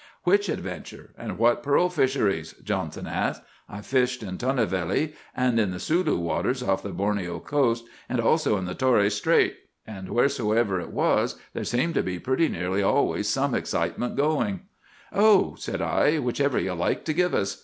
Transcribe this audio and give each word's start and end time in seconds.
"'Which 0.23 0.49
adventure? 0.49 1.11
and 1.15 1.37
what 1.37 1.61
pearl 1.61 1.87
fisheries?' 1.87 2.53
Johnson 2.63 3.05
asked. 3.05 3.43
'I've 3.69 3.85
fished 3.85 4.23
at 4.23 4.39
Tinnevelli, 4.39 5.13
and 5.37 5.59
in 5.59 5.69
the 5.69 5.79
Sulu 5.79 6.17
waters 6.17 6.63
off 6.63 6.81
the 6.81 6.89
Borneo 6.89 7.39
coast, 7.39 7.85
and 8.09 8.19
also 8.19 8.57
in 8.57 8.65
the 8.65 8.73
Torres 8.73 9.13
Strait; 9.13 9.57
and 9.85 10.09
wheresoever 10.09 10.79
it 10.81 10.89
was, 10.89 11.35
there 11.53 11.63
seemed 11.63 11.93
to 11.93 12.01
be 12.01 12.17
pretty 12.17 12.47
nearly 12.47 12.81
always 12.81 13.29
some 13.29 13.53
excitement 13.53 14.15
going.' 14.15 14.61
"'Oh,' 15.13 15.53
said 15.59 15.83
I, 15.83 16.17
'whichever 16.17 16.57
you 16.57 16.73
like 16.73 17.05
to 17.05 17.13
give 17.13 17.35
us. 17.35 17.57